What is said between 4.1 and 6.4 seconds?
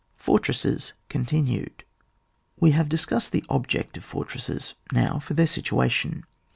tresses: now for their situation.